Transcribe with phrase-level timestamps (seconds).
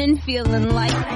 [0.00, 0.90] morning feeling like.
[0.92, 1.08] Let's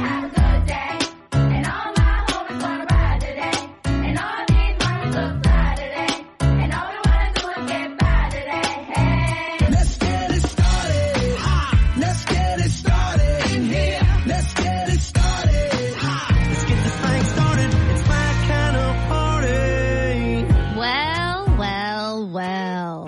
[9.96, 11.38] get it started.
[11.96, 14.00] Let's get it started in here.
[14.27, 15.73] Let's get it started.
[16.02, 17.74] Let's get this thing started.
[17.91, 20.45] It's my kind of party.
[20.78, 23.06] Well, well, well.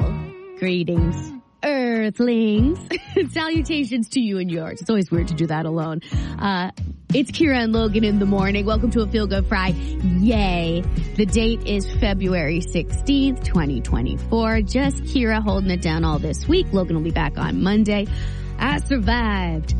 [0.58, 2.78] Greetings, Earthlings.
[3.36, 4.80] Salutations to you and yours.
[4.80, 6.00] It's always weird to do that alone.
[6.38, 6.70] Uh,
[7.12, 8.64] it's Kira and Logan in the morning.
[8.64, 9.74] Welcome to a Feel Good Fry.
[9.76, 10.82] Yay.
[11.16, 14.62] The date is February 16th, 2024.
[14.62, 16.66] Just Kira holding it down all this week.
[16.72, 18.06] Logan will be back on Monday.
[18.58, 19.74] I survived.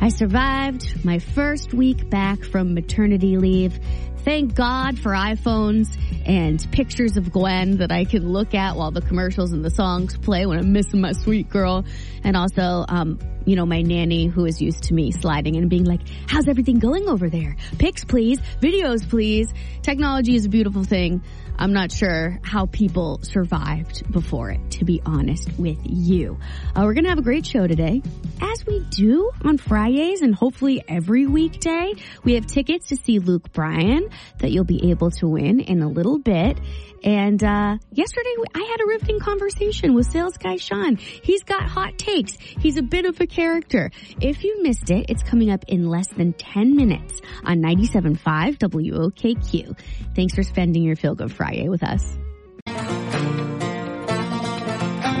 [0.00, 3.80] I survived my first week back from maternity leave.
[4.24, 9.00] Thank God for iPhones and pictures of Gwen that I can look at while the
[9.00, 11.84] commercials and the songs play when I'm missing my sweet girl.
[12.22, 15.84] And also, um, you know, my nanny who is used to me sliding and being
[15.84, 17.56] like, how's everything going over there?
[17.78, 18.40] Pics, please.
[18.60, 19.52] Videos, please.
[19.82, 21.22] Technology is a beautiful thing.
[21.58, 26.38] I'm not sure how people survived before it, to be honest with you.
[26.74, 28.02] Uh, we're going to have a great show today,
[28.40, 31.94] as we do on Fridays and hopefully every weekday.
[32.24, 35.88] We have tickets to see Luke Bryan that you'll be able to win in a
[35.88, 36.58] little bit.
[37.04, 40.96] And uh, yesterday I had a riveting conversation with sales guy Sean.
[40.96, 42.34] He's got hot takes.
[42.34, 43.90] He's a bit of a character.
[44.20, 49.78] If you missed it, it's coming up in less than 10 minutes on 97.5 WOKQ.
[50.14, 52.18] Thanks for spending your Feel Good Friday with us.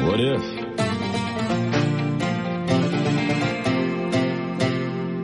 [0.04, 0.61] What if?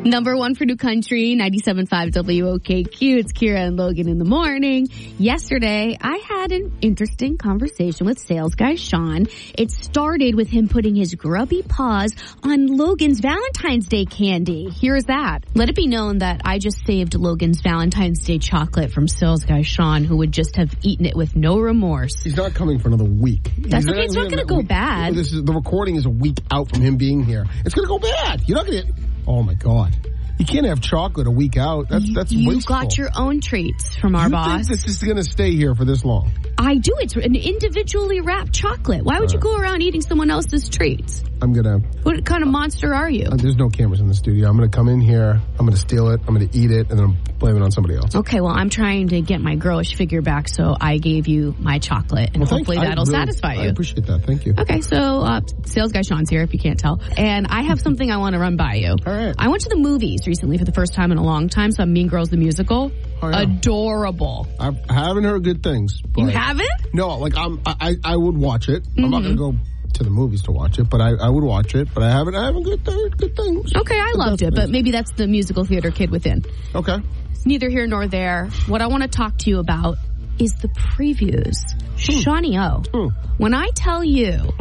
[0.09, 3.19] Number one for New Country, 97.5 WOKQ.
[3.19, 4.89] It's Kira and Logan in the morning.
[5.19, 9.27] Yesterday, I had an interesting conversation with sales guy Sean.
[9.59, 14.71] It started with him putting his grubby paws on Logan's Valentine's Day candy.
[14.71, 15.41] Here's that.
[15.55, 19.61] Let it be known that I just saved Logan's Valentine's Day chocolate from sales guy
[19.61, 22.23] Sean, who would just have eaten it with no remorse.
[22.23, 23.53] He's not coming for another week.
[23.59, 24.05] That's He's okay.
[24.05, 24.69] It's not gonna go week.
[24.69, 25.15] bad.
[25.15, 27.45] This is the recording is a week out from him being here.
[27.67, 28.49] It's gonna go bad.
[28.49, 28.85] You're not gonna.
[29.29, 29.95] Oh my god.
[30.39, 31.89] You can't have chocolate a week out.
[31.89, 32.77] That's that's you wasteful.
[32.77, 34.67] got your own treats from our you boss.
[34.69, 36.31] think this is gonna stay here for this long?
[36.61, 36.93] I do.
[36.99, 39.05] It's an individually wrapped chocolate.
[39.05, 41.23] Why would you go around eating someone else's treats?
[41.41, 41.79] I'm gonna.
[42.03, 43.27] What kind of monster are you?
[43.27, 44.49] uh, there's no cameras in the studio.
[44.49, 45.41] I'm gonna come in here.
[45.59, 46.21] I'm gonna steal it.
[46.27, 48.17] I'm gonna eat it, and then I'm blame it on somebody else.
[48.17, 51.79] Okay, well, I'm trying to get my girlish figure back, so I gave you my
[51.79, 53.61] chocolate, and Well, hopefully I that'll really- satisfy you.
[53.61, 54.25] I appreciate that.
[54.25, 54.55] Thank you.
[54.59, 58.11] Okay, so uh, sales guy Sean's here, if you can't tell, and I have something
[58.11, 58.97] I want to run by you.
[59.07, 59.33] All right.
[59.39, 61.87] I went to the movies recently for the first time in a long time, so
[61.87, 62.91] Mean Girls the musical.
[63.23, 63.43] Oh, yeah.
[63.43, 64.49] Adorable.
[64.59, 66.01] I haven't heard good things.
[66.17, 66.95] You but- haven't?
[66.95, 67.61] No, like I'm.
[67.67, 68.87] I I would watch it.
[68.97, 69.37] I'm not Mm-hmm.
[69.37, 69.59] gonna go
[69.95, 71.89] to the movies to watch it, but I, I would watch it.
[71.95, 72.35] But I haven't.
[72.35, 73.75] I haven't good good things.
[73.75, 76.45] Okay, I loved it, but maybe that's the musical theater kid within.
[76.75, 76.99] Okay.
[77.45, 78.49] neither here nor there.
[78.67, 79.97] What I want to talk to you about
[80.39, 81.57] is the previews.
[81.97, 83.09] Shawnee O, Hmm.
[83.39, 84.53] when I tell you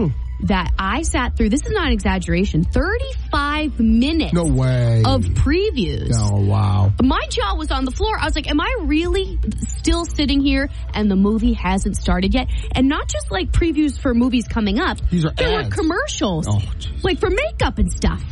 [0.43, 5.03] that I sat through, this is not an exaggeration, 35 minutes No way.
[5.05, 6.11] of previews.
[6.15, 6.93] Oh wow.
[7.01, 8.17] My jaw was on the floor.
[8.19, 12.47] I was like, am I really still sitting here and the movie hasn't started yet?
[12.73, 14.97] And not just like previews for movies coming up.
[15.09, 16.47] These are there were commercials.
[16.47, 16.61] Oh,
[17.03, 18.23] like for makeup and stuff.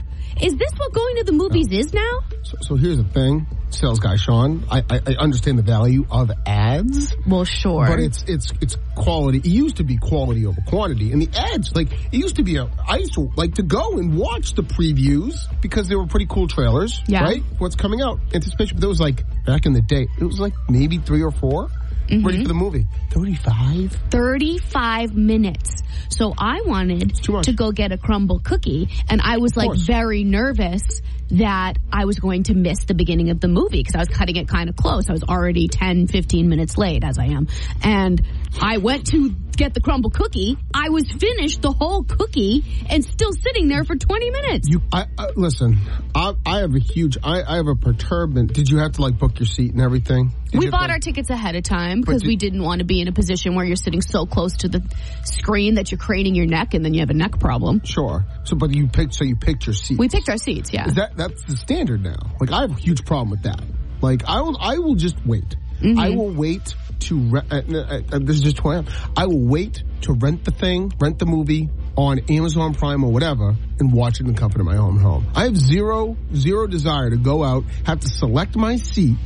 [0.41, 2.19] Is this what going to the movies is now?
[2.44, 4.66] So, so here's the thing, sales guy Sean.
[4.69, 7.88] I, I, I understand the value of ads, Well, sure.
[7.88, 9.38] but it's it's it's quality.
[9.40, 12.57] It used to be quality over quantity, and the ads like it used to be
[12.57, 12.69] a.
[12.88, 16.47] I used to like to go and watch the previews because they were pretty cool
[16.47, 17.01] trailers.
[17.07, 17.24] Yeah.
[17.24, 17.44] Right.
[17.57, 18.19] What's coming out?
[18.34, 18.75] Anticipation.
[18.78, 21.69] But there was like back in the day, it was like maybe three or 4
[22.07, 22.25] Mm-hmm.
[22.25, 22.85] Ready for the movie?
[23.11, 23.97] Thirty-five.
[24.11, 25.81] 35 minutes.
[26.09, 31.01] So I wanted to go get a Crumbl cookie and I was like very nervous
[31.31, 34.35] that I was going to miss the beginning of the movie because I was cutting
[34.35, 35.09] it kind of close.
[35.09, 37.47] I was already 10, 15 minutes late as I am.
[37.81, 38.21] And
[38.62, 40.57] I went to get the Crumbl cookie.
[40.74, 44.68] I was finished the whole cookie and still sitting there for 20 minutes.
[44.69, 45.80] You, I, I listen.
[46.13, 47.18] I, I have a huge.
[47.24, 48.54] I, I have a perturbment.
[48.54, 50.31] Did you have to like book your seat and everything?
[50.52, 53.02] Did we bought our tickets ahead of time because did- we didn't want to be
[53.02, 54.81] in a position where you're sitting so close to the
[55.24, 57.81] screen that you're craning your neck and then you have a neck problem.
[57.84, 58.25] Sure.
[58.44, 59.13] So, but you picked.
[59.13, 59.98] So you picked your seat.
[59.98, 60.88] We picked our seats, yeah.
[60.88, 62.18] Is that that's the standard now?
[62.40, 63.62] Like I have a huge problem with that.
[64.02, 64.57] Like I will.
[64.60, 65.56] I will just wait.
[65.81, 66.00] Mm-hmm.
[66.00, 67.18] I will wait to.
[67.19, 68.86] Re- uh, uh, uh, this is just who I am.
[69.16, 73.56] I will wait to rent the thing, rent the movie on Amazon Prime or whatever
[73.80, 75.25] and watch it in the comfort of my own home.
[75.33, 79.18] I have zero, zero desire to go out, have to select my seat.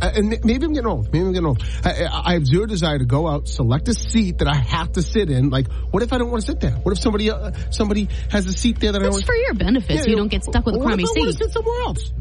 [0.00, 1.06] Uh, And maybe I'm getting old.
[1.12, 1.64] Maybe I'm getting old.
[1.84, 4.92] I, I I have zero desire to go out, select a seat that I have
[4.92, 5.50] to sit in.
[5.50, 6.72] Like, what if I don't want to sit there?
[6.72, 9.16] What if somebody, uh, somebody has a seat there that I want?
[9.18, 11.38] It's for your benefit, so you don't get stuck with a crummy I want seat.
[11.38, 12.12] to sit somewhere else?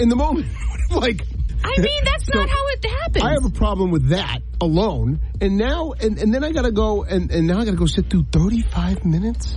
[0.00, 0.46] In the moment,
[0.90, 1.22] like.
[1.64, 3.24] I mean, that's not how it happens.
[3.24, 7.02] I have a problem with that alone, and now, and, and then I gotta go,
[7.04, 9.56] and, and now I gotta go sit through 35 minutes?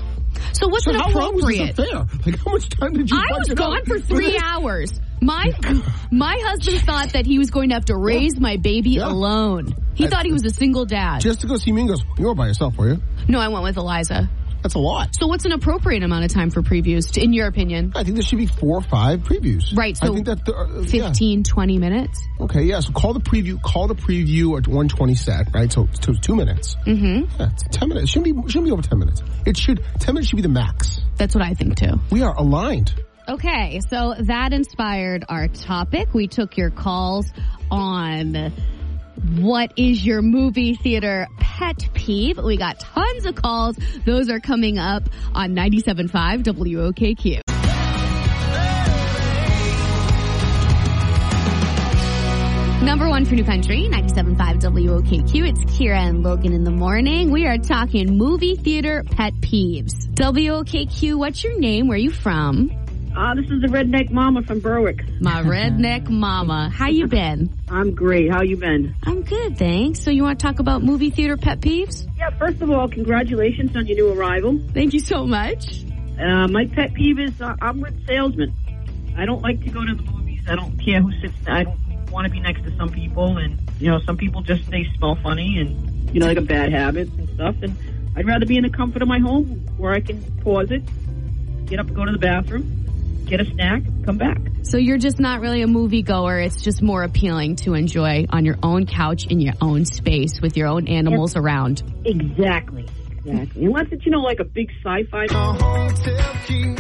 [0.54, 2.26] so what's So an how long was appropriate?
[2.26, 5.00] Like, how much time did you I was gone out for three hours.
[5.22, 5.54] My
[6.12, 9.08] my husband thought that he was going to have to raise my baby Yeah.
[9.08, 9.74] alone.
[9.94, 11.22] He I- thought he was a single dad.
[11.22, 12.00] Just to go see Mingos.
[12.18, 13.02] you were by yourself, were you?
[13.30, 14.30] no, I went with Eliza.
[14.64, 15.10] That's a lot.
[15.14, 17.92] So what's an appropriate amount of time for previews, in your opinion?
[17.96, 19.76] I think there should be four or five previews.
[19.78, 21.10] Right, So I think that, uh, yeah.
[21.10, 22.26] 15, 20 minutes?
[22.40, 25.72] Okay, yeah, so call the preview, call the preview at 120 set, right?
[25.72, 26.76] So, so two minutes.
[26.88, 27.40] Mm-hmm.
[27.40, 28.06] Yeah, it's 10 minutes.
[28.06, 29.22] It shouldn't be, shouldn't be over 10 minutes.
[29.46, 31.02] It should, 10 minutes should be the max.
[31.18, 32.00] That's what I think too.
[32.10, 32.94] We are aligned.
[33.28, 36.14] Okay, so that inspired our topic.
[36.14, 37.32] We took your calls
[37.70, 38.54] on
[39.40, 42.38] what is your movie theater pet peeve.
[42.38, 43.78] We got tons of calls.
[44.06, 47.42] Those are coming up on 97.5 WOKQ.
[52.84, 55.50] Number one for New Country, 97.5 WOKQ.
[55.50, 57.32] It's Kira and Logan in the morning.
[57.32, 60.14] We are talking movie theater pet peeves.
[60.16, 61.88] WOKQ, what's your name?
[61.88, 62.83] Where are you from?
[63.16, 65.04] Uh, this is the redneck mama from Berwick.
[65.22, 66.70] My redneck mama.
[66.74, 67.54] How you been?
[67.70, 68.32] I'm great.
[68.32, 68.96] How you been?
[69.04, 70.02] I'm good, thanks.
[70.04, 72.08] So you want to talk about movie theater pet peeves?
[72.18, 74.60] Yeah, first of all, congratulations on your new arrival.
[74.74, 75.84] Thank you so much.
[76.20, 78.52] Uh, my pet peeve is uh, I'm with salesmen.
[79.16, 80.42] I don't like to go to the movies.
[80.48, 81.36] I don't care who sits.
[81.46, 84.70] I don't want to be next to some people, and you know, some people just
[84.72, 87.56] they smell funny, and you know, they got bad habits and stuff.
[87.62, 87.78] And
[88.16, 90.84] I'd rather be in the comfort of my home where I can pause it,
[91.68, 92.83] get up and go to the bathroom,
[93.26, 94.38] get a snack, come back.
[94.64, 96.40] So you're just not really a movie goer.
[96.40, 100.56] It's just more appealing to enjoy on your own couch in your own space with
[100.58, 101.84] your own animals around.
[102.06, 102.88] Exactly.
[103.26, 103.66] Exactly.
[103.66, 105.26] Unless it's you know like a big sci-fi.
[105.34, 106.76] Old Dominion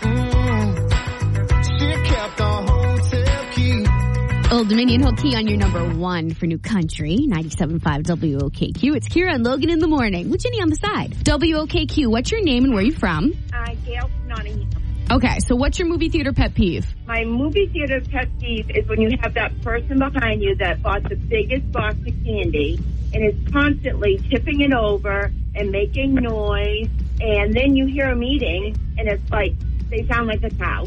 [0.00, 0.90] Mm.
[1.64, 4.54] She kept the hotel key.
[4.54, 8.96] Old Dominion Hookie on your number one for New Country, 97.5 WOKQ.
[8.96, 11.12] It's Kira and Logan in the morning with Jenny on the side.
[11.24, 13.32] WOKQ, what's your name and where are you from?
[13.52, 14.68] Uh, Gail Nottingham.
[15.10, 16.86] Okay, so what's your movie theater pet peeve?
[17.04, 21.02] My movie theater pet peeve is when you have that person behind you that bought
[21.02, 22.78] the biggest box of candy
[23.12, 26.88] and is constantly tipping it over and making noise,
[27.20, 29.52] and then you hear them eating, and it's like
[29.88, 30.86] they sound like a cow.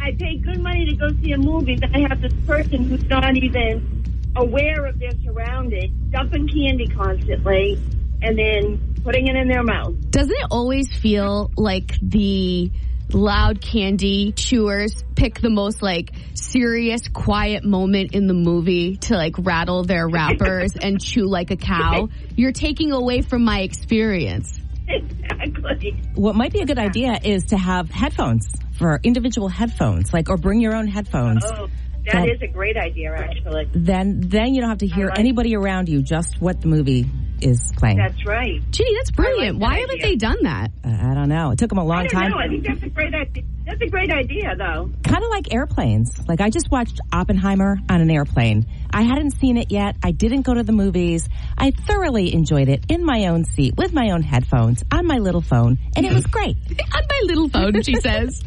[0.00, 3.04] I pay good money to go see a movie, but I have this person who's
[3.06, 4.04] not even
[4.36, 7.76] aware of their surroundings, dumping candy constantly,
[8.22, 9.96] and then putting it in their mouth.
[10.12, 12.70] Doesn't it always feel like the
[13.14, 19.34] loud candy chewers pick the most like serious quiet moment in the movie to like
[19.38, 22.08] rattle their wrappers and chew like a cow?
[22.36, 24.60] You're taking away from my experience.
[24.86, 25.96] Exactly.
[26.14, 28.46] What might be a good idea is to have headphones
[28.78, 31.44] for individual headphones, like, or bring your own headphones.
[31.44, 31.68] Oh,
[32.06, 33.66] That- that is a great idea, actually.
[33.72, 37.06] Then, then you don't have to hear like- anybody around you, just what the movie
[37.44, 37.98] is playing.
[37.98, 38.60] That's right.
[38.70, 39.58] Ginny, that's brilliant.
[39.58, 39.80] that Why idea.
[39.82, 40.70] haven't they done that?
[40.84, 41.50] Uh, I don't know.
[41.50, 42.30] It took them a long don't time.
[42.30, 42.38] know.
[42.38, 43.42] I think that's a great idea.
[43.66, 44.90] That's a great idea, though.
[45.04, 46.26] Kind of like airplanes.
[46.28, 48.66] Like I just watched Oppenheimer on an airplane.
[48.92, 49.96] I hadn't seen it yet.
[50.02, 51.28] I didn't go to the movies.
[51.56, 55.40] I thoroughly enjoyed it in my own seat with my own headphones on my little
[55.40, 56.56] phone, and it was great.
[56.94, 58.42] On my little phone, she says.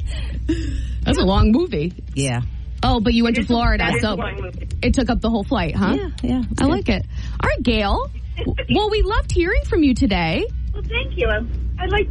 [1.04, 1.94] That's a long movie.
[2.14, 2.42] Yeah.
[2.84, 4.68] Oh, but you went to That is a- Florida, so a long movie.
[4.84, 5.96] it took up the whole flight, huh?
[5.98, 6.42] Yeah, yeah.
[6.60, 7.04] I like it.
[7.42, 8.08] All right, Gail.
[8.46, 10.46] Well, we loved hearing from you today.
[10.74, 11.28] Well, thank you.
[11.80, 12.08] I like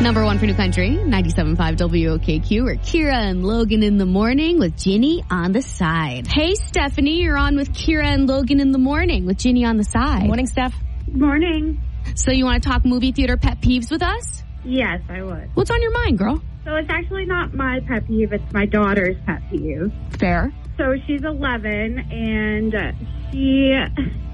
[0.00, 2.64] Number one for New Country, 97.5 WOKQ.
[2.64, 6.26] We're Kira and Logan in the morning with Ginny on the side.
[6.26, 9.84] Hey, Stephanie, you're on with Kira and Logan in the morning with Ginny on the
[9.84, 10.26] side.
[10.26, 10.74] Morning, Steph.
[11.06, 11.82] Morning.
[12.14, 14.42] So you want to talk movie theater pet peeves with us?
[14.64, 15.50] Yes, I would.
[15.52, 16.42] What's on your mind, girl?
[16.64, 19.92] So it's actually not my pet peeve, it's my daughter's pet peeve.
[20.18, 20.50] Fair.
[20.78, 22.92] So she's 11 and uh,
[23.32, 23.74] she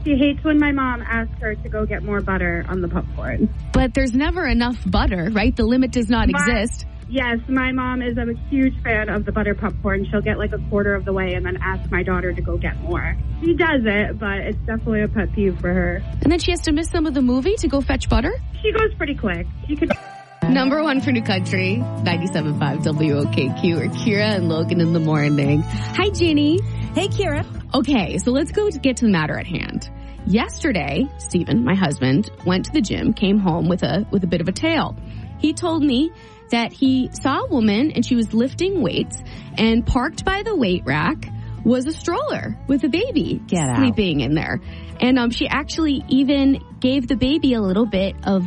[0.07, 3.53] She hates when my mom asks her to go get more butter on the popcorn.
[3.73, 5.55] But there's never enough butter, right?
[5.55, 6.87] The limit does not My- exist.
[7.09, 10.07] Yes, my mom is a huge fan of the butter popcorn.
[10.09, 12.57] She'll get like a quarter of the way and then ask my daughter to go
[12.57, 13.17] get more.
[13.45, 16.01] She does it, but it's definitely a pet peeve for her.
[16.23, 18.33] And then she has to miss some of the movie to go fetch butter?
[18.63, 19.49] She goes pretty quick.
[19.67, 19.91] She could.
[20.49, 25.63] Number one for New Country, 97.5 WOKQ, or Kira and Logan in the morning.
[25.63, 26.61] Hi, Ginny.
[26.95, 27.45] Hey, Kira.
[27.77, 29.91] Okay, so let's go to get to the matter at hand.
[30.27, 34.41] Yesterday, Stephen, my husband, went to the gym, came home with a with a bit
[34.41, 34.97] of a tale.
[35.39, 36.11] He told me
[36.51, 39.23] that he saw a woman and she was lifting weights
[39.59, 41.27] and parked by the weight rack
[41.67, 43.77] was a stroller with a baby Get out.
[43.77, 44.59] sleeping in there.
[44.99, 48.47] And um, she actually even gave the baby a little bit of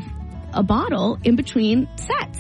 [0.54, 2.39] a bottle in between sets.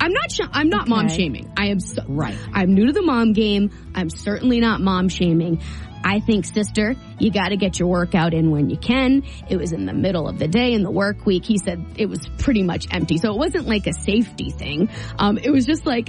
[0.00, 0.30] I'm not.
[0.32, 1.52] Sh- I'm not mom shaming.
[1.56, 2.36] I am so, Right.
[2.52, 3.70] I'm new to the mom game.
[3.94, 5.60] I'm certainly not mom shaming.
[6.04, 9.24] I think, sister, you got to get your workout in when you can.
[9.48, 11.44] It was in the middle of the day in the work week.
[11.44, 14.88] He said it was pretty much empty, so it wasn't like a safety thing.
[15.18, 16.08] Um, it was just like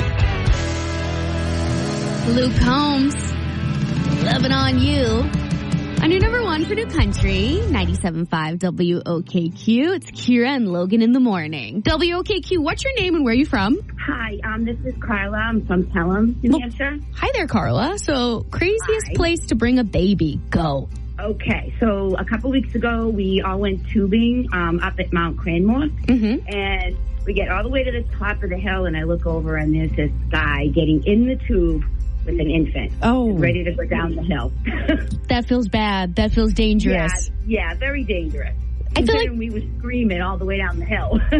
[2.28, 3.14] Luke Combs,
[4.24, 5.22] loving on you.
[6.08, 9.96] Your number one for New Country, 97.5 WOKQ.
[9.96, 11.82] It's Kira and Logan in the morning.
[11.82, 13.78] WOKQ, what's your name and where are you from?
[14.06, 15.36] Hi, um, this is Carla.
[15.36, 16.96] I'm from Pelham, New Well- Hampshire.
[17.16, 17.98] Hi there, Carla.
[17.98, 19.14] So, craziest Hi.
[19.14, 20.40] place to bring a baby.
[20.48, 20.88] Go.
[21.20, 25.90] Okay, so a couple weeks ago, we all went tubing um, up at Mount Cranmore,
[26.06, 26.48] Mm-hmm.
[26.56, 26.96] and
[27.26, 29.56] we get all the way to the top of the hill, and I look over,
[29.56, 31.82] and there's this guy getting in the tube
[32.26, 33.30] with an infant, Oh.
[33.32, 34.52] ready to go down the hill.
[35.28, 36.16] That feels bad.
[36.16, 37.30] That feels dangerous.
[37.46, 38.54] yeah, very dangerous.
[38.96, 41.20] I feel like we were screaming all the way down the hill.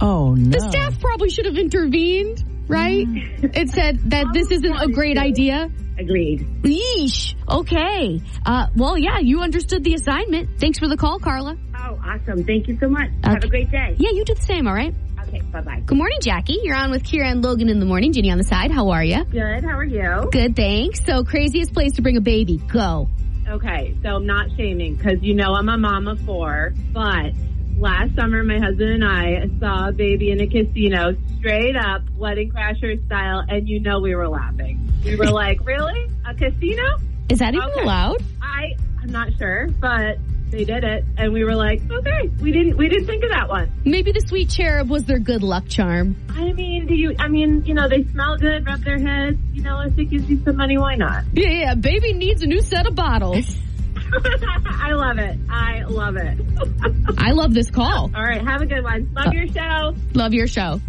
[0.00, 0.50] Oh, no.
[0.50, 3.06] the staff probably should have intervened, right?
[3.08, 5.70] It said that this isn't a great idea.
[5.98, 6.40] Agreed.
[6.62, 7.34] Yeesh.
[7.48, 8.20] Okay.
[8.44, 10.58] Uh, well, yeah, you understood the assignment.
[10.58, 11.56] Thanks for the call, Carla.
[11.76, 12.44] Oh, awesome.
[12.44, 13.10] Thank you so much.
[13.22, 13.94] Have a great day.
[13.98, 14.94] Yeah, you do the same, all right?
[15.28, 15.82] Okay, bye-bye.
[15.86, 16.58] Good morning, Jackie.
[16.62, 18.12] You're on with Kira and Logan in the morning.
[18.12, 18.70] Ginny on the side.
[18.72, 19.24] How are you?
[19.24, 19.64] Good.
[19.64, 20.28] How are you?
[20.32, 21.04] Good, thanks.
[21.04, 22.56] So, craziest place to bring a baby.
[22.56, 23.08] Go.
[23.46, 27.32] Okay, so I'm not shaming because you know I'm a mom of four, but
[27.78, 32.50] last summer my husband and I saw a baby in a casino straight up wedding
[32.50, 34.90] crasher style and you know we were laughing.
[35.04, 36.08] We were like, really?
[36.26, 36.82] A casino?
[37.28, 37.82] Is that even Okay.
[37.82, 38.22] allowed?
[38.40, 40.18] I, I'm not sure, but
[40.50, 43.48] they did it and we were like, okay, we didn't, we didn't think of that
[43.48, 43.72] one.
[43.84, 46.16] Maybe the sweet cherub was their good luck charm.
[46.30, 49.62] I mean, do you, I mean, you know, they smell good, rub their heads, you
[49.62, 51.24] know, if it gives you some money, why not?
[51.32, 51.74] Yeah, yeah.
[51.74, 53.46] Baby needs a new set of bottles.
[54.66, 55.38] I love it.
[55.50, 56.38] I love it.
[57.18, 58.10] I love this call.
[58.14, 59.12] All right, have a good one.
[59.14, 59.94] Love uh, your show.
[60.14, 60.80] Love your show.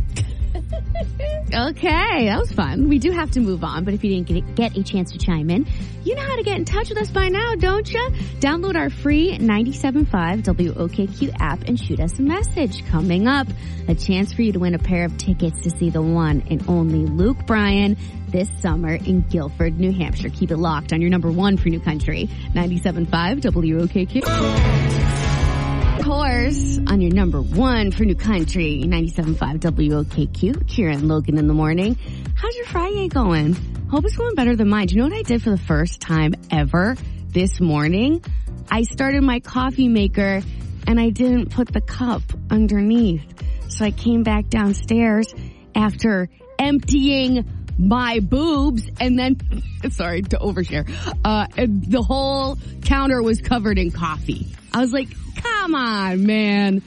[1.54, 2.90] Okay, that was fun.
[2.90, 5.18] We do have to move on, but if you didn't get, get a chance to
[5.18, 5.68] chime in,
[6.04, 8.10] you know how to get in touch with us by now, don't you?
[8.40, 12.86] Download our free 97.5 WOKQ app and shoot us a message.
[12.88, 13.48] Coming up,
[13.88, 16.68] a chance for you to win a pair of tickets to see the one and
[16.68, 17.96] only Luke Bryan
[18.28, 20.30] this summer in Gilford, New Hampshire.
[20.30, 25.25] Keep it locked on your number one for New Country, 97.5 WOKQ
[26.06, 31.54] course, on your number one for New Country, 97.5 WOKQ, Kira and Logan in the
[31.54, 31.98] morning.
[32.36, 33.56] How's your Friday going?
[33.90, 34.86] Hope it's going better than mine.
[34.86, 36.96] Do you know what I did for the first time ever
[37.30, 38.24] this morning?
[38.70, 40.44] I started my coffee maker
[40.86, 42.22] and I didn't put the cup
[42.52, 43.26] underneath.
[43.70, 45.34] So I came back downstairs
[45.74, 49.38] after emptying my boobs and then,
[49.92, 50.90] sorry to overshare,
[51.24, 54.48] uh, the whole counter was covered in coffee.
[54.74, 56.82] I was like, come on, man.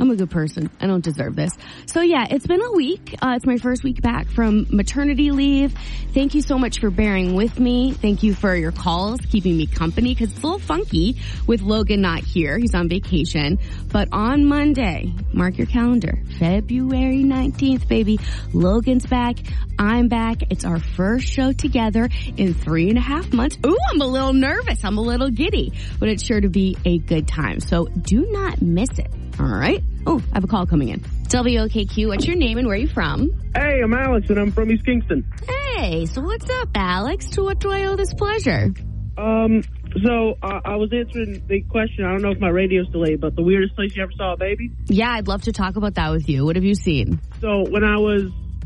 [0.00, 0.70] I'm a good person.
[0.80, 1.52] I don't deserve this.
[1.84, 3.14] So yeah, it's been a week.
[3.20, 5.74] Uh, it's my first week back from maternity leave.
[6.14, 7.92] Thank you so much for bearing with me.
[7.92, 11.16] Thank you for your calls, keeping me company because it's a little funky
[11.46, 12.56] with Logan not here.
[12.56, 13.58] He's on vacation.
[13.92, 18.18] But on Monday, mark your calendar, February 19th, baby.
[18.54, 19.36] Logan's back.
[19.78, 20.44] I'm back.
[20.50, 23.58] It's our first show together in three and a half months.
[23.66, 24.82] Ooh, I'm a little nervous.
[24.82, 27.60] I'm a little giddy, but it's sure to be a good time.
[27.60, 29.10] So do not miss it.
[29.40, 29.82] All right.
[30.06, 31.00] Oh, I have a call coming in.
[31.00, 33.32] WOKQ, what's your name and where are you from?
[33.54, 35.24] Hey, I'm Alex and I'm from East Kingston.
[35.48, 37.30] Hey, so what's up, Alex?
[37.30, 38.74] To what do I owe this pleasure?
[39.16, 39.62] Um,
[40.04, 42.04] so uh, I was answering the question.
[42.04, 44.36] I don't know if my radio's delayed, but the weirdest place you ever saw a
[44.36, 44.72] baby.
[44.88, 46.44] Yeah, I'd love to talk about that with you.
[46.44, 47.18] What have you seen?
[47.40, 48.24] So when I was,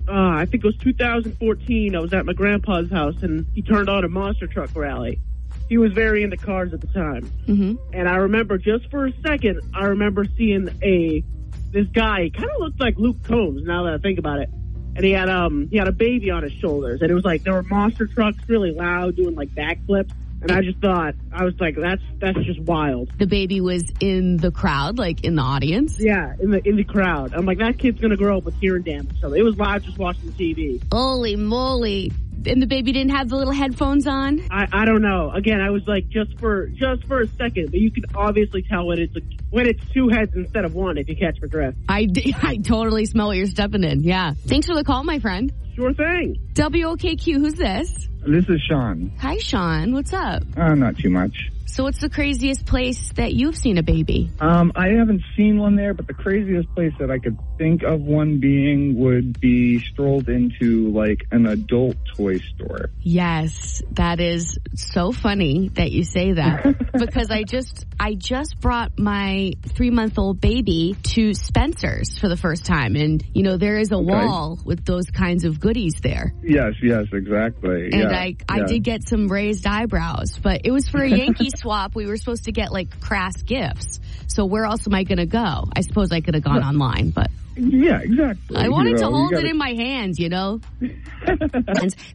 [0.08, 3.88] uh, I think it was 2014, I was at my grandpa's house and he turned
[3.88, 5.20] on a monster truck rally.
[5.68, 7.30] He was very into cars at the time.
[7.46, 7.74] Mm-hmm.
[7.92, 11.24] And I remember just for a second, I remember seeing a,
[11.70, 14.50] this guy, kind of looked like Luke Combs now that I think about it.
[14.96, 17.42] And he had, um, he had a baby on his shoulders and it was like,
[17.42, 20.12] there were monster trucks really loud doing like backflips.
[20.44, 23.10] And I just thought, I was like, that's, that's just wild.
[23.16, 25.98] The baby was in the crowd, like in the audience.
[25.98, 27.32] Yeah, in the, in the crowd.
[27.32, 29.18] I'm like, that kid's gonna grow up with hearing damage.
[29.22, 30.82] So it was live just watching the TV.
[30.92, 32.12] Holy moly.
[32.46, 34.42] And the baby didn't have the little headphones on?
[34.50, 35.30] I, I don't know.
[35.30, 38.86] Again, I was like just for just for a second, but you can obviously tell
[38.86, 39.20] when it's a,
[39.54, 40.98] when it's two heads instead of one.
[40.98, 41.78] If you catch my drift.
[41.88, 44.02] I, d- I totally smell what you're stepping in.
[44.02, 44.34] Yeah.
[44.46, 45.52] Thanks for the call, my friend.
[45.76, 46.36] Sure thing.
[46.54, 48.08] WOKQ, who's this?
[48.26, 49.12] This is Sean.
[49.20, 49.92] Hi, Sean.
[49.94, 50.42] What's up?
[50.56, 51.50] Uh, not too much.
[51.66, 54.30] So what's the craziest place that you've seen a baby?
[54.38, 58.00] Um, I haven't seen one there, but the craziest place that I could think of
[58.00, 62.90] one being would be strolled into like an adult toy store.
[63.00, 68.96] Yes, that is so funny that you say that because I just I just brought
[68.96, 73.96] my 3-month-old baby to Spencer's for the first time and you know there is a
[73.96, 74.04] Okay.
[74.06, 76.32] wall with those kinds of goodies there.
[76.42, 77.84] Yes, yes, exactly.
[77.92, 78.64] And yeah, I I yeah.
[78.66, 81.94] did get some raised eyebrows, but it was for a Yankee swap.
[81.94, 84.00] We were supposed to get like crass gifts.
[84.26, 85.64] So where else am I going to go?
[85.76, 88.56] I suppose I could have gone online, but Yeah, exactly.
[88.56, 90.60] I wanted You to know, you hold it gotta- in my hands, you know?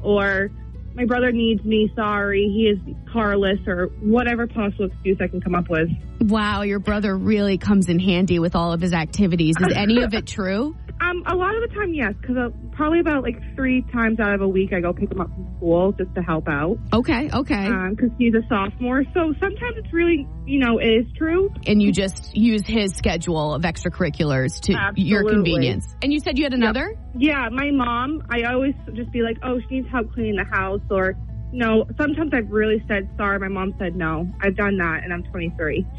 [0.05, 0.51] Or
[0.92, 1.90] my brother needs me.
[1.96, 5.88] Sorry, he is carless or whatever possible excuse I can come up with.
[6.20, 9.57] Wow, your brother really comes in handy with all of his activities.
[9.59, 10.77] Is any of it true?
[11.01, 14.35] Um, a lot of the time, yes, because uh, probably about like three times out
[14.35, 16.79] of a week, I go pick him up from school just to help out.
[16.92, 17.66] Okay, okay.
[17.66, 21.53] Um, because he's a sophomore, so sometimes it's really, you know, it is true.
[21.66, 25.94] and you just use his schedule of extracurriculars to your convenience.
[26.03, 26.96] And you said you had another?
[27.16, 30.81] Yeah, my mom, I always just be like, oh, she needs help cleaning the house,
[30.90, 31.14] or
[31.53, 31.85] no.
[31.99, 33.38] Sometimes I've really said sorry.
[33.38, 34.29] My mom said no.
[34.40, 35.87] I've done that, and I'm 23.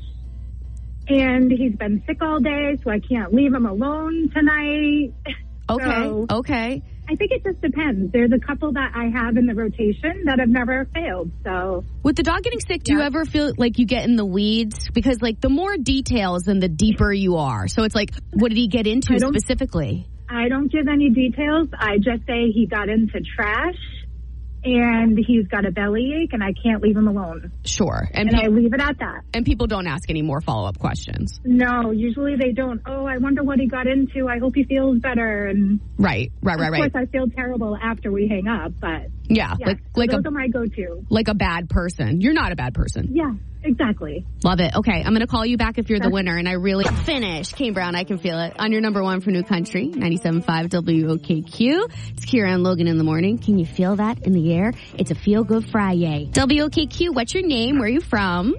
[1.08, 5.14] and he's been sick all day, so I can't leave him alone tonight.
[5.70, 6.82] Okay, So okay.
[7.10, 8.12] I think it just depends.
[8.12, 11.30] There's a couple that I have in the rotation that have never failed.
[11.42, 14.26] So With the dog getting sick, do you ever feel like you get in the
[14.26, 14.90] weeds?
[14.92, 17.66] Because like the more details, then the deeper you are.
[17.66, 20.06] So it's like, what did he get into I specifically?
[20.28, 21.68] I don't give any details.
[21.72, 23.76] I just say he got into trash
[24.64, 27.52] and he's got a bellyache and I can't leave him alone.
[27.64, 28.08] Sure.
[28.12, 29.22] And, And, I leave it at that.
[29.32, 31.40] and people don't ask any more follow-up questions.
[31.44, 32.80] No, usually they don't.
[32.86, 34.28] Oh, I wonder what he got into.
[34.28, 35.46] I hope he feels better.
[35.46, 39.54] And Right, right, right, of course, I feel terrible after we hang up, but Yeah,
[39.58, 41.04] yeah, like like those a are my go-to.
[41.08, 42.20] like a bad person.
[42.20, 43.10] You're not a bad person.
[43.12, 43.32] Yeah,
[43.68, 44.26] exactly.
[44.42, 44.74] Love it.
[44.74, 46.36] Okay, I'm going to call you back if you're the winner.
[46.36, 47.52] And I really finish.
[47.52, 48.58] Kane Brown, I can feel it.
[48.58, 51.90] On your number one for New Country, 97.5 WOKQ.
[52.10, 53.38] It's Kira and Logan in the morning.
[53.38, 54.72] Can you feel that in the air?
[54.94, 56.28] It's a feel good Friday.
[56.32, 57.78] WOKQ, what's your name?
[57.78, 58.56] Where are you from?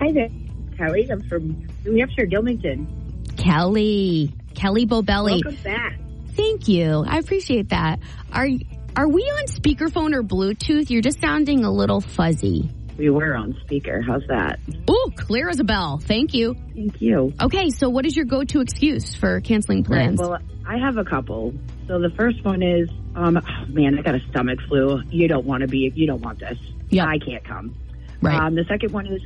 [0.00, 0.28] Hi there,
[0.76, 1.08] Kelly.
[1.10, 3.36] I'm from New Hampshire, Gilmanton.
[3.36, 4.32] Kelly.
[4.54, 5.42] Kelly Bobelli.
[5.44, 5.98] Welcome back.
[6.34, 7.04] Thank you.
[7.06, 8.00] I appreciate that.
[8.32, 8.48] Are
[8.96, 10.88] are we on speakerphone or Bluetooth?
[10.88, 12.70] You're just sounding a little fuzzy.
[12.96, 14.02] We were on speaker.
[14.06, 14.60] How's that?
[14.88, 15.98] Ooh, clear as a bell.
[15.98, 16.54] Thank you.
[16.74, 17.32] Thank you.
[17.40, 20.20] Okay, so what is your go-to excuse for canceling plans?
[20.20, 21.52] Well, I have a couple.
[21.88, 25.02] So the first one is, um, oh, man, I got a stomach flu.
[25.10, 26.58] You don't want to be, you don't want this.
[26.88, 27.06] Yeah.
[27.06, 27.74] I can't come.
[28.22, 28.40] Right.
[28.40, 29.20] Um, the second one is,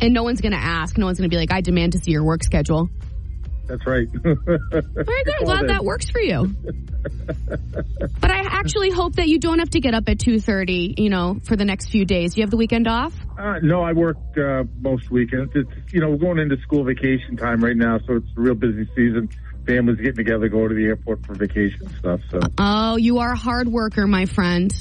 [0.01, 0.99] And no one's going to ask.
[0.99, 2.91] No one's going to be like, I demand to see your work schedule.
[3.67, 4.07] That's right.
[4.13, 5.35] Very good.
[5.41, 6.55] I'm glad that works for you.
[8.21, 11.41] But I actually hope that you don't have to get up at 2.30, you know,
[11.43, 12.37] for the next few days.
[12.37, 13.13] You have the weekend off?
[13.39, 15.53] Uh, no, I work uh, most weekends.
[15.55, 18.55] It's you know we're going into school vacation time right now, so it's a real
[18.55, 19.29] busy season.
[19.67, 22.21] Families getting together, go to the airport for vacation stuff.
[22.31, 24.73] So Oh, you are a hard worker, my friend.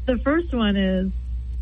[0.08, 1.12] the first one is,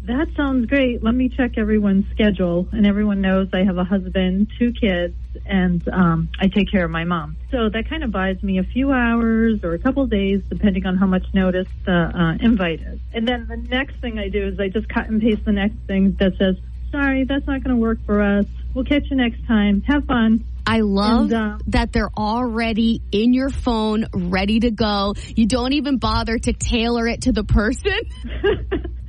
[0.05, 1.03] that sounds great.
[1.03, 2.67] Let me check everyone's schedule.
[2.71, 5.13] And everyone knows I have a husband, two kids,
[5.45, 7.37] and um, I take care of my mom.
[7.51, 10.97] So that kind of buys me a few hours or a couple days, depending on
[10.97, 12.99] how much notice the uh, invite is.
[13.13, 15.77] And then the next thing I do is I just cut and paste the next
[15.87, 16.55] thing that says,
[16.91, 18.45] sorry, that's not going to work for us.
[18.73, 19.81] We'll catch you next time.
[19.87, 20.45] Have fun.
[20.65, 25.15] I love And, uh, that they're already in your phone, ready to go.
[25.35, 27.99] You don't even bother to tailor it to the person.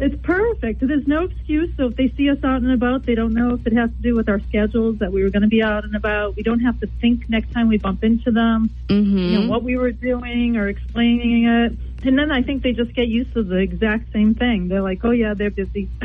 [0.00, 0.80] It's perfect.
[0.80, 1.70] There's no excuse.
[1.76, 3.96] So if they see us out and about, they don't know if it has to
[4.02, 6.36] do with our schedules that we were going to be out and about.
[6.36, 9.18] We don't have to think next time we bump into them, mm-hmm.
[9.18, 12.06] you know, what we were doing or explaining it.
[12.06, 14.68] And then I think they just get used to the exact same thing.
[14.68, 15.90] They're like, oh yeah, they're busy.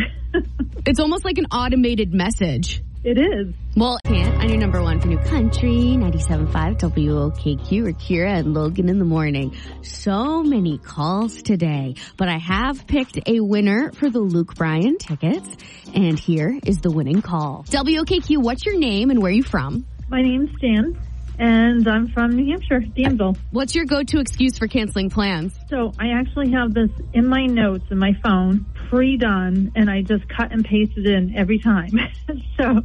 [0.87, 2.83] It's almost like an automated message.
[3.05, 3.53] It is.
[3.77, 8.97] Well, on your number one for New Country, 97.5 WOKQ, or Kira and Logan in
[8.97, 9.55] the morning.
[9.83, 15.47] So many calls today, but I have picked a winner for the Luke Bryan tickets,
[15.93, 17.63] and here is the winning call.
[17.69, 19.85] WOKQ, what's your name and where are you from?
[20.09, 20.99] My name's Jan,
[21.39, 23.37] and I'm from New Hampshire, Danville.
[23.51, 25.57] What's your go-to excuse for canceling plans?
[25.69, 30.27] So I actually have this in my notes in my phone, pre-done, and I just
[30.29, 31.91] cut and paste it in every time.
[32.57, 32.81] so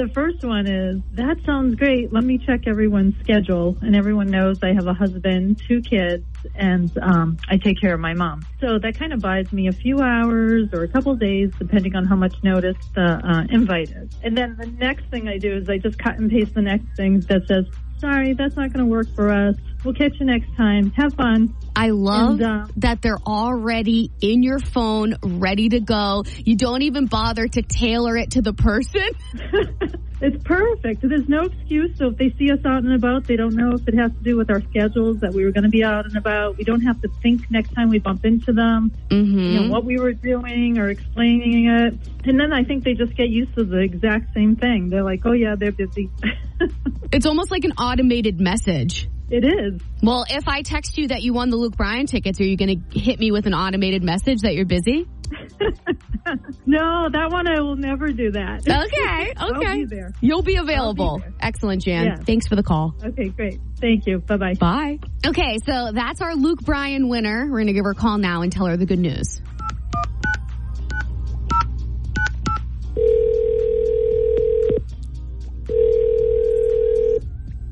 [0.00, 2.10] the first one is, that sounds great.
[2.10, 3.76] Let me check everyone's schedule.
[3.82, 8.00] And everyone knows I have a husband, two kids, and um, I take care of
[8.00, 8.46] my mom.
[8.60, 12.06] So that kind of buys me a few hours or a couple days, depending on
[12.06, 14.08] how much notice the uh, invite is.
[14.22, 16.96] And then the next thing I do is I just cut and paste the next
[16.96, 17.66] thing that says,
[17.98, 19.56] sorry, that's not going to work for us.
[19.84, 20.92] We'll catch you next time.
[20.96, 21.54] Have fun.
[21.74, 26.24] I love And, uh, that they're already in your phone, ready to go.
[26.44, 29.08] You don't even bother to tailor it to the person.
[30.22, 31.00] It's perfect.
[31.00, 31.96] There's no excuse.
[31.96, 34.22] So if they see us out and about, they don't know if it has to
[34.22, 36.58] do with our schedules that we were going to be out and about.
[36.58, 39.38] We don't have to think next time we bump into them, mm-hmm.
[39.38, 41.94] you know, what we were doing or explaining it.
[42.28, 44.90] And then I think they just get used to the exact same thing.
[44.90, 46.10] They're like, oh yeah, they're busy.
[47.12, 49.08] It's almost like an automated message.
[49.30, 49.80] It is.
[50.02, 52.82] Well, if I text you that you won the Luke Bryan tickets, are you going
[52.90, 55.06] to hit me with an automated message that you're busy?
[56.66, 58.66] no, that one I will never do that.
[58.66, 59.80] Okay, I'll okay.
[59.80, 60.12] be there.
[60.20, 61.22] You'll be available.
[61.38, 62.06] Excellent, Jan.
[62.06, 62.16] Yeah.
[62.16, 62.94] Thanks for the call.
[63.04, 63.60] Okay, great.
[63.80, 64.18] Thank you.
[64.18, 64.54] Bye bye.
[64.54, 64.98] Bye.
[65.24, 67.44] Okay, so that's our Luke Bryan winner.
[67.44, 69.40] We're going to give her a call now and tell her the good news.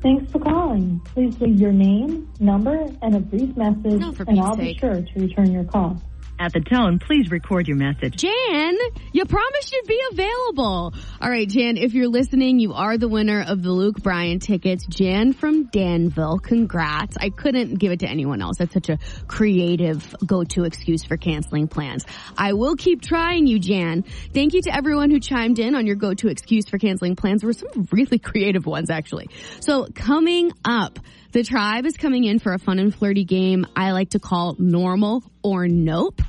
[0.01, 1.01] Thanks for calling.
[1.13, 4.75] Please leave your name, number, and a brief message, No, and I'll sake.
[4.75, 6.01] be sure to return your call.
[6.39, 8.15] At the tone, please record your message.
[8.15, 8.77] Jan,
[9.11, 10.93] you promised you'd be available.
[11.21, 14.85] All right, Jan, if you're listening, you are the winner of the Luke Bryan tickets.
[14.85, 17.17] Jan from Danville, congrats.
[17.19, 18.55] I couldn't give it to anyone else.
[18.57, 22.05] That's such a creative go-to excuse for canceling plans.
[22.37, 24.03] I will keep trying you, Jan.
[24.33, 27.41] Thank you to everyone who chimed in on your go-to excuse for canceling plans.
[27.41, 29.27] There were some really creative ones, actually.
[29.59, 30.99] So coming up,
[31.31, 34.55] The tribe is coming in for a fun and flirty game I like to call
[34.57, 36.23] normal or nope.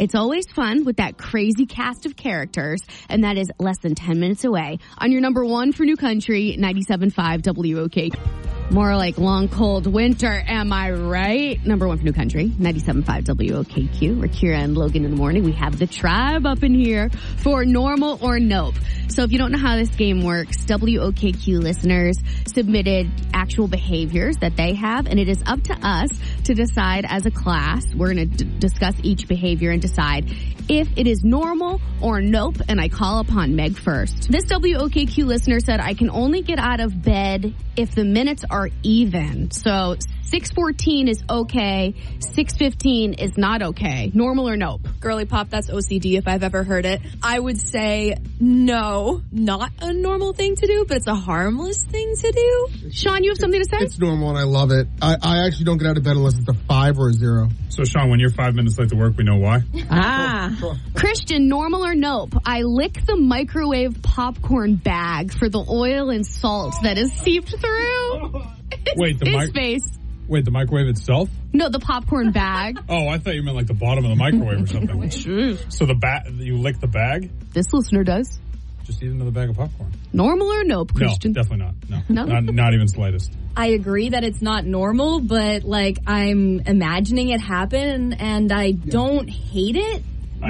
[0.00, 4.18] It's always fun with that crazy cast of characters, and that is less than 10
[4.18, 8.55] minutes away on your number one for New Country, 97.5 WOK.
[8.68, 11.64] More like long, cold winter, am I right?
[11.64, 14.20] Number one for New Country, 97.5 WOKQ.
[14.20, 15.44] We're Kira and Logan in the morning.
[15.44, 18.74] We have the tribe up in here for normal or nope.
[19.08, 24.56] So if you don't know how this game works, WOKQ listeners submitted actual behaviors that
[24.56, 26.10] they have, and it is up to us
[26.44, 27.84] to decide as a class.
[27.94, 30.34] We're going to d- discuss each behavior and decide
[30.68, 34.30] if it is normal or nope, and I call upon Meg first.
[34.30, 38.55] This WOKQ listener said, I can only get out of bed if the minutes are
[38.82, 39.50] even.
[39.50, 44.10] So 614 is okay, 615 is not okay.
[44.12, 44.80] Normal or nope?
[44.98, 47.00] Girly pop, that's OCD if I've ever heard it.
[47.22, 52.16] I would say no, not a normal thing to do, but it's a harmless thing
[52.16, 52.90] to do.
[52.90, 53.76] Sean, you have something to say?
[53.78, 54.88] It's normal and I love it.
[55.00, 57.48] I, I actually don't get out of bed unless it's a five or a zero.
[57.68, 59.62] So, Sean, when you're five minutes late to work, we know why.
[59.90, 60.76] Ah.
[60.94, 62.34] Christian, normal or nope?
[62.44, 68.42] I lick the microwave popcorn bag for the oil and salt that is seeped through.
[68.96, 69.98] Wait, the His mic- face.
[70.28, 71.28] Wait, the microwave itself?
[71.52, 72.78] No, the popcorn bag.
[72.88, 75.10] Oh, I thought you meant like the bottom of the microwave or something.
[75.70, 77.30] so the bat, you lick the bag?
[77.52, 78.40] This listener does.
[78.84, 79.90] Just eat another bag of popcorn.
[80.12, 81.32] Normal or nope, Christian?
[81.32, 82.04] No, definitely not.
[82.08, 82.40] No, No?
[82.40, 83.32] Not, not even slightest.
[83.56, 89.28] I agree that it's not normal, but like I'm imagining it happen and I don't
[89.28, 90.02] hate it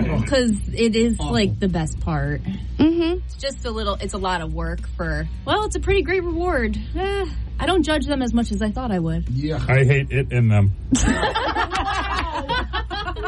[0.04, 2.42] because it is like the best part.
[2.42, 3.18] Mm-hmm.
[3.24, 6.22] It's just a little, it's a lot of work for, well, it's a pretty great
[6.24, 6.76] reward.
[6.96, 7.26] Eh,
[7.59, 9.28] I don't judge them as much as I thought I would.
[9.30, 9.64] Yeah.
[9.68, 10.72] I hate it in them.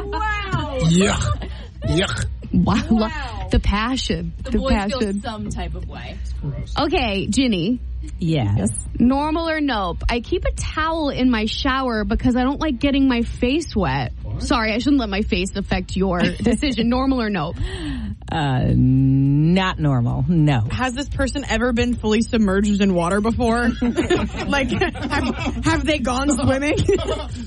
[0.05, 0.79] wow.
[0.83, 1.51] Yuck.
[1.85, 2.27] Yuck.
[2.53, 3.49] Wow.
[3.51, 4.33] The passion.
[4.43, 4.99] The, The, boys passion.
[5.01, 6.19] feel some type of way.
[6.79, 7.81] Okay, Ginny.
[8.19, 8.71] Yes.
[8.99, 10.03] Normal or nope?
[10.09, 14.13] I keep a towel in my shower because I don't like getting my face wet.
[14.41, 16.89] Sorry, I shouldn't let my face affect your decision.
[16.89, 17.57] Normal or nope?
[18.31, 20.25] Uh, not normal.
[20.29, 20.61] No.
[20.71, 23.69] Has this person ever been fully submerged in water before?
[24.47, 26.79] like, have, have they gone swimming?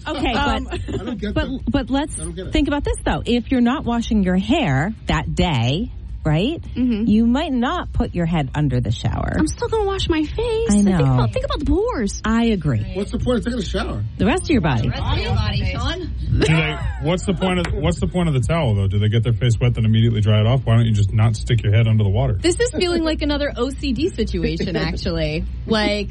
[0.07, 2.15] Okay, Um, but but but let's
[2.51, 3.21] think about this though.
[3.25, 5.91] If you're not washing your hair that day,
[6.23, 6.61] right?
[6.61, 7.05] Mm-hmm.
[7.07, 9.33] You might not put your head under the shower.
[9.37, 10.69] I'm still gonna wash my face.
[10.69, 10.95] I Think know.
[10.95, 12.21] about, think about the pores.
[12.23, 12.91] I agree.
[12.93, 14.03] What's the point of taking a shower?
[14.17, 14.89] The rest of your body.
[14.89, 15.35] Rest of your
[16.39, 16.77] Do they?
[17.01, 18.87] What's the point of What's the point of the towel though?
[18.87, 20.65] Do they get their face wet then immediately dry it off?
[20.65, 22.33] Why don't you just not stick your head under the water?
[22.33, 25.45] This is feeling like another OCD situation, actually.
[25.65, 26.09] Like,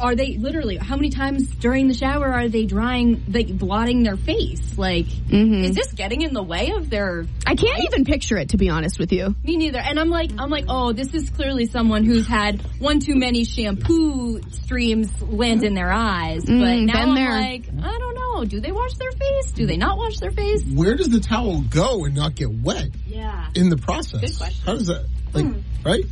[0.00, 4.16] are they literally, how many times during the shower are they drying, like, blotting their
[4.16, 4.76] face?
[4.78, 7.24] Like, is this getting in the way of their.
[7.46, 9.34] I can't even picture it, to be honest with you.
[9.44, 9.78] Me neither.
[9.78, 13.44] And I'm like, I'm like, oh, this is clearly someone who's had one too many
[13.44, 16.44] shampoo streams land in their eyes.
[16.44, 17.30] But Mm, now I'm there.
[17.30, 18.44] like, I don't know.
[18.44, 19.52] Do they wash their face?
[19.52, 20.62] Do they not wash their face?
[20.64, 23.48] Where does the towel go and not get wet Yeah.
[23.54, 24.20] in the process?
[24.20, 24.62] Good question.
[24.66, 25.46] How does that, like,
[25.86, 26.04] right?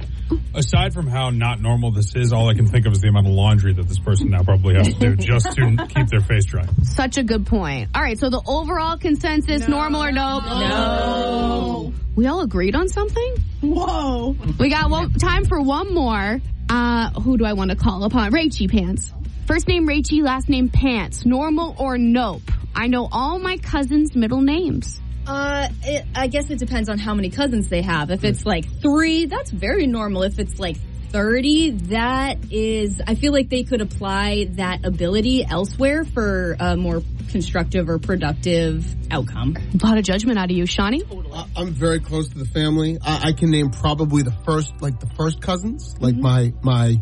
[0.55, 3.27] Aside from how not normal this is, all I can think of is the amount
[3.27, 6.47] of laundry that this person now probably has to do just to keep their face
[6.47, 6.67] dry.
[6.83, 7.91] Such a good point.
[7.95, 10.45] All right, so the overall consensus, normal or nope?
[10.45, 11.93] No.
[12.17, 13.37] We all agreed on something?
[13.61, 14.37] Whoa.
[14.59, 16.41] We got one, time for one more.
[16.69, 18.33] Uh, who do I want to call upon?
[18.33, 19.13] Rachy Pants.
[19.47, 21.27] First name Rachy, last name Pants.
[21.27, 22.43] Normal or nope?
[22.75, 25.01] I know all my cousins' middle names.
[25.27, 28.11] Uh, it, I guess it depends on how many cousins they have.
[28.11, 30.23] If it's like three, that's very normal.
[30.23, 30.77] If it's like
[31.11, 37.03] 30, that is, I feel like they could apply that ability elsewhere for a more
[37.31, 39.57] constructive or productive outcome.
[39.81, 41.03] A lot of judgment out of you, Shawnee.
[41.33, 42.99] I- I'm very close to the family.
[43.01, 47.01] I, I can name probably the first, like the first cousins, like my my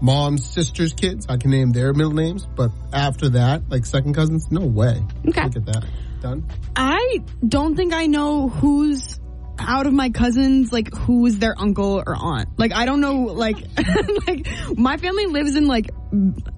[0.00, 1.26] mom's sister's kids.
[1.28, 5.00] I can name their middle names, but after that, like second cousins, no way.
[5.28, 5.44] Okay.
[5.44, 5.84] Look at that.
[6.22, 6.48] Done.
[6.76, 9.18] I don't think I know who's
[9.58, 12.48] out of my cousins, like who is their uncle or aunt.
[12.58, 13.56] Like I don't know, like,
[14.28, 15.90] like my family lives in like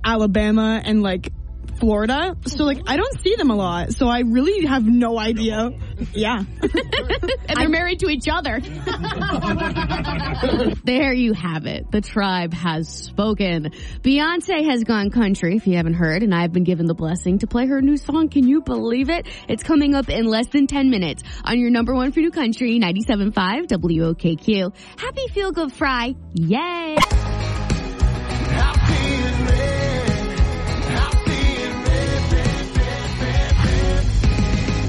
[0.05, 1.33] Alabama and like
[1.79, 3.93] Florida, so like I don't see them a lot.
[3.93, 5.71] So I really have no idea.
[6.13, 6.39] Yeah.
[7.49, 8.61] and they're married to each other.
[10.85, 11.91] there you have it.
[11.91, 13.71] The tribe has spoken.
[14.03, 17.47] Beyonce has gone country, if you haven't heard, and I've been given the blessing to
[17.47, 18.29] play her new song.
[18.29, 19.27] Can you believe it?
[19.49, 22.79] It's coming up in less than 10 minutes on your number one for new country,
[22.79, 24.75] 97.5 WOKQ.
[24.99, 26.15] Happy Feel Good Fry.
[26.35, 26.97] Yay!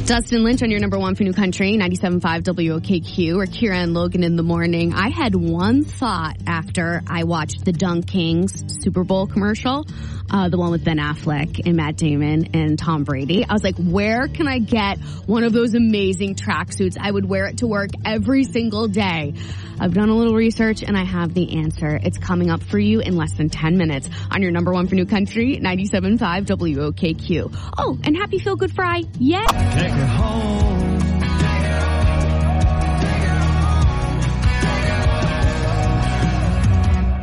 [0.05, 4.23] Dustin Lynch on your number one for New Country, 97.5 WOKQ, or Kira and Logan
[4.23, 4.93] in the morning.
[4.93, 9.83] I had one thought after I watched the DunKings Super Bowl commercial.
[10.29, 13.45] Uh, the one with Ben Affleck and Matt Damon and Tom Brady.
[13.45, 16.97] I was like, where can I get one of those amazing tracksuits?
[16.99, 19.33] I would wear it to work every single day.
[19.79, 21.99] I've done a little research and I have the answer.
[22.01, 24.95] It's coming up for you in less than 10 minutes on your number one for
[24.95, 27.71] New Country, 97.5 WOKQ.
[27.77, 29.03] Oh, and happy Feel Good Fry.
[29.19, 30.74] Yeah.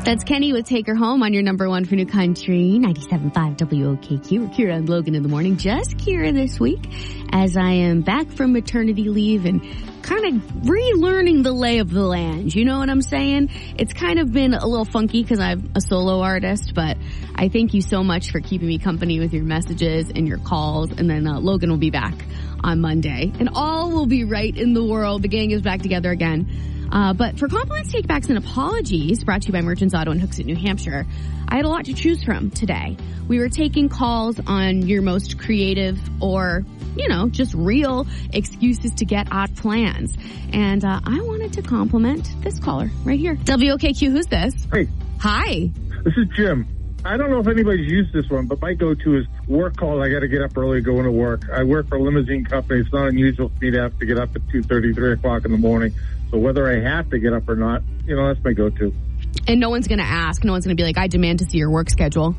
[0.05, 4.53] That's Kenny with Take Her Home on your number one for New Country, 97.5 WOKQ.
[4.53, 5.57] Kira and Logan in the morning.
[5.57, 6.81] Just Kira this week
[7.33, 9.63] as I am back from maternity leave and
[10.03, 12.53] kind of relearning the lay of the land.
[12.53, 13.51] You know what I'm saying?
[13.79, 16.97] It's kind of been a little funky because I'm a solo artist, but
[17.37, 20.91] I thank you so much for keeping me company with your messages and your calls.
[20.91, 22.15] And then uh, Logan will be back
[22.65, 25.23] on Monday and all will be right in the world.
[25.23, 26.72] The gang is back together again.
[26.93, 30.45] Uh, but for compliments, takebacks, and apologies, brought to you by Merchants Auto in Hooksett,
[30.45, 31.07] New Hampshire,
[31.49, 32.97] I had a lot to choose from today.
[33.27, 36.65] We were taking calls on your most creative or,
[36.97, 40.15] you know, just real excuses to get odd plans.
[40.53, 43.37] And uh, I wanted to compliment this caller right here.
[43.37, 44.55] WOKQ, who's this?
[44.71, 44.87] Hey.
[45.21, 45.71] Hi.
[46.05, 46.69] This is Jim.
[47.05, 50.03] I don't know if anybody's used this one, but my go-to is work call.
[50.03, 51.49] I got to get up early going to work.
[51.51, 52.81] I work for a limousine company.
[52.81, 55.45] It's not unusual for me to have to get up at two thirty, three o'clock
[55.45, 55.95] in the morning.
[56.33, 58.93] So whether I have to get up or not, you know, that's my go-to.
[59.47, 60.43] And no one's going to ask.
[60.45, 62.35] No one's going to be like, I demand to see your work schedule.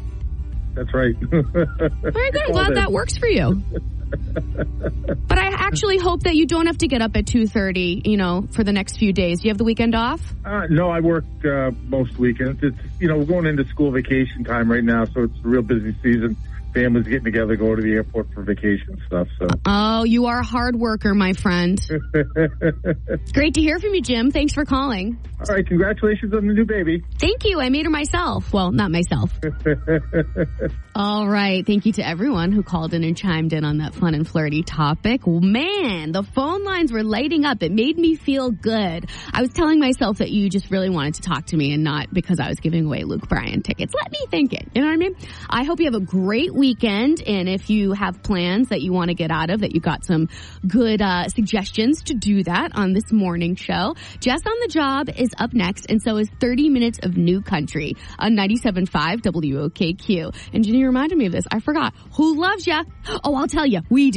[0.74, 1.16] That's right.
[1.20, 2.42] Very good.
[2.42, 3.62] I'm glad that works for you.
[4.14, 8.48] But I actually hope that you don't have to get up at 2.30, you know,
[8.52, 9.40] for the next few days.
[9.40, 10.22] Do you have the weekend off?
[10.46, 12.62] Uh, no, I work uh, most weekends.
[12.62, 15.64] It's you know we're going into school vacation time right now, so it's a real
[15.64, 16.38] busy season.
[16.74, 19.28] Families getting together, going to the airport for vacation stuff.
[19.40, 21.80] So Oh, you are a hard worker, my friend.
[23.34, 24.32] Great to hear from you, Jim.
[24.32, 25.20] Thanks for calling.
[25.40, 27.04] all right, congratulations on the new baby.
[27.20, 27.62] Thank you.
[27.62, 28.52] I made her myself.
[28.52, 29.32] Well, not myself.
[30.96, 31.66] All right.
[31.66, 34.62] Thank you to everyone who called in and chimed in on that fun and flirty
[34.62, 35.26] topic.
[35.26, 37.64] Man, the phone lines were lighting up.
[37.64, 39.10] It made me feel good.
[39.34, 42.14] I was telling myself that you just really wanted to talk to me and not
[42.14, 43.92] because I was giving away Luke Bryan tickets.
[43.92, 44.70] Let me think it.
[44.76, 45.16] You know what I mean?
[45.50, 47.24] I hope you have a great weekend.
[47.26, 50.06] And if you have plans that you want to get out of, that you got
[50.06, 50.30] some
[50.68, 53.96] good uh, suggestions to do that on this morning show.
[54.20, 57.96] Jess on the job is up next, and so is 30 minutes of new country
[58.20, 60.36] on 97.5 WOKQ.
[60.54, 61.46] And Jenny reminded me of this.
[61.50, 61.94] I forgot.
[62.18, 62.84] Who loves ya?
[63.24, 63.82] Oh, I'll tell you.
[63.90, 64.12] We do.